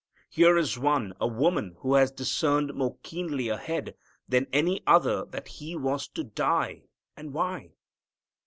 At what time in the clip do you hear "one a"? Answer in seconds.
0.79-1.27